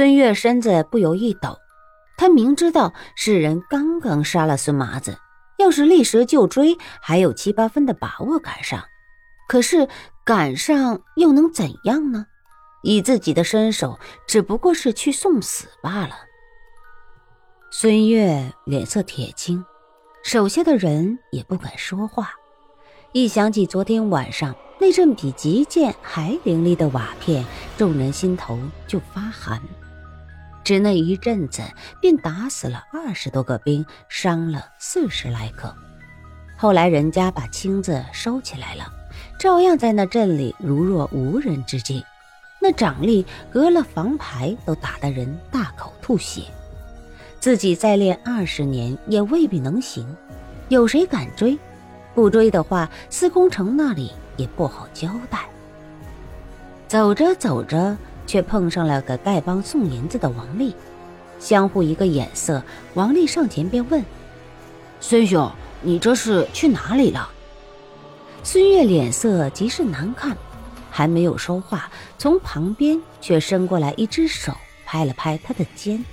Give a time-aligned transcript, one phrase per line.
[0.00, 1.58] 孙越身子不由一抖，
[2.16, 5.18] 他明知道世人刚刚杀了孙麻子，
[5.58, 8.82] 要是立时就追，还有七八分的把握赶上。
[9.46, 9.86] 可是
[10.24, 12.24] 赶上又能怎样呢？
[12.82, 16.14] 以自己的身手，只不过是去送死罢了。
[17.70, 19.62] 孙越脸色铁青，
[20.24, 22.30] 手下的人也不敢说话。
[23.12, 27.44] 一想起昨天晚上那阵比急箭还凌厉的瓦片，
[27.76, 29.60] 众人心头就发寒。
[30.62, 31.62] 只那一阵子，
[32.00, 35.74] 便打死了二十多个兵，伤了四十来个。
[36.56, 38.92] 后来人家把青子收起来了。
[39.38, 42.02] 照样在那镇里如若无人之境，
[42.60, 46.42] 那掌力隔了房牌都打得人大口吐血。
[47.40, 50.06] 自己再练二十年也未必能行，
[50.68, 51.58] 有谁敢追？
[52.14, 55.48] 不追的话，司空城那里也不好交代。
[56.86, 57.96] 走着走着，
[58.30, 60.72] 却碰上了个丐帮送银子的王丽，
[61.40, 62.62] 相互一个眼色，
[62.94, 64.04] 王丽上前便问
[65.02, 65.50] ：“孙兄，
[65.82, 67.28] 你这是去哪里了？”
[68.44, 70.36] 孙越脸色极是难看，
[70.92, 74.56] 还没有说话，从旁边却伸过来一只手，
[74.86, 76.04] 拍了拍他的肩。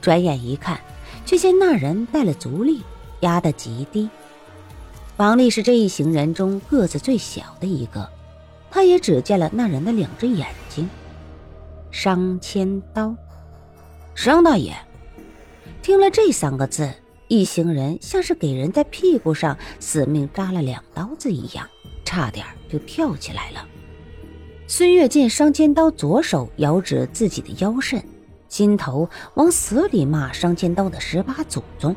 [0.00, 0.80] 转眼一看，
[1.26, 2.82] 却见那人带了足力，
[3.20, 4.08] 压得极低。
[5.18, 8.08] 王丽是这一行人中个子最小的一个，
[8.70, 10.88] 他也只见了那人的两只眼睛。
[11.90, 13.14] 商千刀，
[14.14, 14.74] 商大爷，
[15.82, 16.90] 听了这三个字。
[17.28, 21.68] 一行人像是给人在屁股上死命扎了两刀子一样，
[22.02, 23.66] 差点就跳起来了。
[24.66, 28.02] 孙越见商千刀左手遥指自己的腰肾，
[28.48, 31.94] 心头往死里骂商千刀的十八祖宗。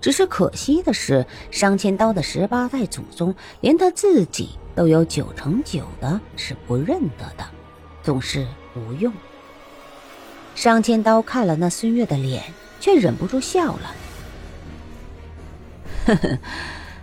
[0.00, 7.44] 只是可惜的是，商千刀的十八代祖宗，连他自己都有九成九的是不认得的，
[8.00, 9.12] 总是不用。
[10.54, 12.42] 商千刀看了那孙悦的脸，
[12.80, 13.94] 却忍不住笑了。
[16.06, 16.38] 呵呵，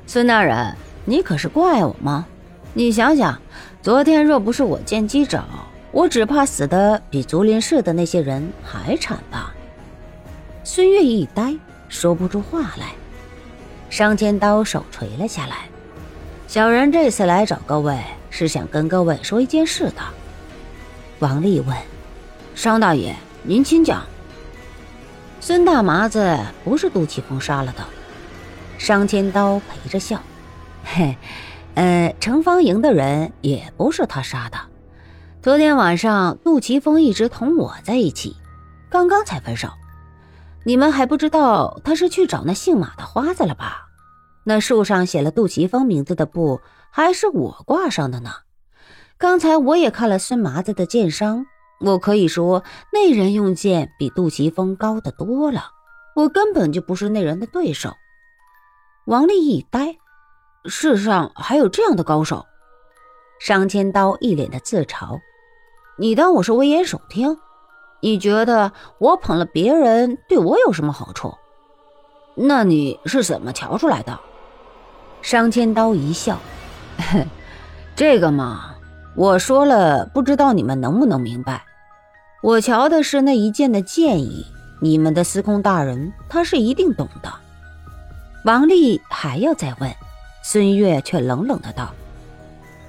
[0.06, 0.75] 孙大人，
[1.06, 2.25] 你可是怪我吗？
[2.74, 3.41] 你想想，
[3.81, 5.44] 昨天若不是我见机找，
[5.91, 9.53] 我只怕死的比竹林市的那些人还惨吧。
[10.63, 11.56] 孙悦一呆，
[11.88, 12.91] 说不出话来。
[13.90, 15.68] 商千刀手垂了下来。
[16.47, 17.97] 小人这次来找各位，
[18.29, 20.02] 是想跟各位说一件事的。
[21.19, 21.75] 王丽问
[22.56, 23.13] ：“商大爷，
[23.44, 24.06] 您请讲。”
[25.41, 27.85] 孙大麻子不是杜琪峰杀了的。
[28.78, 30.22] 商千刀陪着笑，
[30.85, 31.18] 嘿，
[31.75, 34.58] 呃，程方营的人也不是他杀的。
[35.41, 38.38] 昨天晚上，杜琪峰一直同我在一起，
[38.90, 39.68] 刚刚才分手。
[40.63, 43.88] 你们还不知道他是去找那姓马的花子了吧？
[44.46, 48.31] 那树上写了杜琪峰名字的布，还是我挂上的呢。
[49.19, 51.46] 刚才我也看了孙麻子的剑伤，
[51.81, 52.63] 我可以说
[52.94, 55.72] 那人用剑比杜琪峰高得多了，
[56.16, 57.97] 我根本就不是那人的对手。
[59.03, 59.97] 王丽一呆，
[60.63, 62.46] 世上还有这样的高手？
[63.41, 65.19] 商千刀一脸的自嘲。
[65.97, 67.38] 你当我是危言耸听？
[68.00, 71.35] 你觉得我捧了别人对我有什么好处？
[72.35, 74.18] 那你是怎么瞧出来的？
[75.22, 76.40] 商千刀一笑，
[77.97, 78.69] 这个嘛，
[79.16, 81.64] 我说了，不知道你们能不能明白。
[82.42, 84.46] 我瞧的是那一剑的剑意，
[84.81, 87.34] 你们的司空大人他是一定懂的。
[88.46, 89.94] 王丽还要再问，
[90.42, 91.94] 孙悦却冷冷的道：“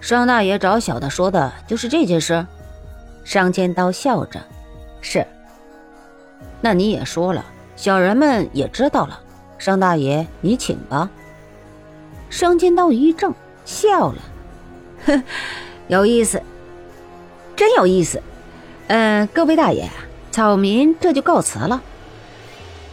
[0.01, 2.47] 商大爷找小的说的就是这件事。”
[3.25, 4.41] 商千刀笑着
[5.03, 5.27] ：“是。”
[6.63, 7.45] 那你也说了，
[7.75, 9.19] 小人们也知道了。
[9.59, 11.11] 商大爷，你请吧。
[12.29, 14.19] 商千刀一怔，笑了
[15.07, 15.23] ：“哼，
[15.91, 16.41] 有意思，
[17.56, 18.23] 真有意思。
[18.87, 19.91] 嗯，各位大爷，
[20.31, 21.83] 草民这就告辞了。”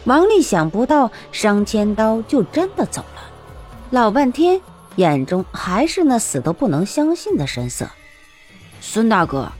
[0.02, 3.22] 王丽想不到商千刀就真的走了，
[3.90, 4.60] 老半天
[4.96, 7.88] 眼中还是那死都不能相信的神色。
[8.80, 9.52] 孙大哥，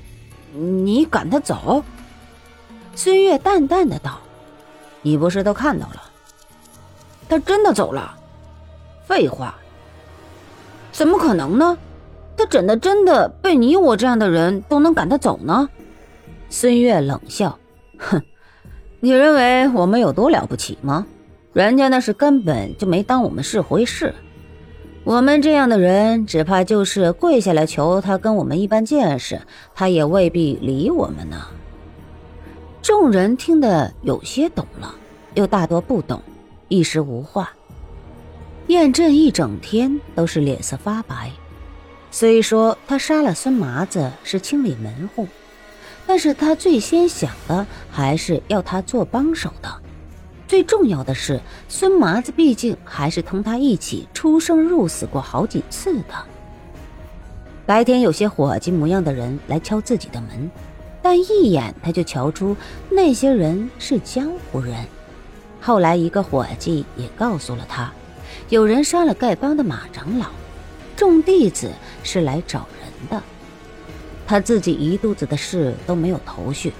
[0.53, 1.85] 你赶他走？
[2.97, 4.19] 孙越淡淡的道
[5.03, 6.03] ：“你不是都看到了？
[7.29, 8.19] 他真的走了？
[9.07, 9.55] 废话，
[10.91, 11.79] 怎么可能呢？
[12.39, 15.69] 他怎的真的被你我这样的人都能赶他走呢？”
[16.49, 17.59] 孙越冷笑
[17.99, 18.23] ：“哼。”
[19.01, 21.07] 你认为我们有多了不起吗？
[21.53, 24.13] 人家那是根本就没当我们是回事。
[25.05, 29.41] 我们这样的人，只怕就是跪下来求他跟我们一般见识，
[29.73, 31.47] 他也未必理我们呢。
[32.83, 34.95] 众人听得有些懂了，
[35.35, 36.21] 又大多不懂，
[36.67, 37.51] 一时无话。
[38.67, 41.31] 燕震一整天都是脸色发白。
[42.11, 45.27] 虽说他杀了孙麻子是清理门户。
[46.11, 49.71] 但是他最先想的还是要他做帮手的。
[50.47, 51.39] 最重要的是，
[51.69, 56.15] 孙麻子毕竟还是同他一起出生入死过好几次的。
[57.67, 60.51] 白天有些伙计模样的人来敲自己的门，
[61.03, 62.57] 但一眼他就瞧出
[62.89, 64.75] 那些人是江湖人。
[65.61, 67.93] 后来一个伙计也告诉了他，
[68.49, 70.29] 有人杀了丐帮的马长老，
[70.99, 71.73] 众弟子
[72.03, 73.23] 是来找人的。
[74.27, 76.75] 他自己一肚子的事都没有头绪，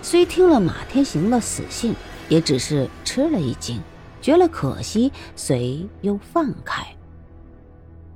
[0.00, 1.94] 虽听了马天行的死信。
[2.30, 3.82] 也只是吃了一惊，
[4.22, 6.86] 觉得可惜，遂又放开。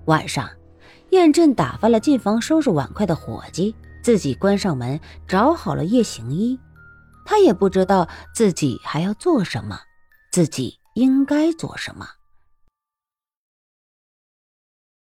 [0.05, 0.49] 晚上，
[1.11, 6.57] 燕振打发了进房收拾碗筷的伙计，自己关上门，找好了夜行衣。
[7.27, 9.81] 他也不知道自己还要做什么，
[10.31, 12.07] 自己应该做什么。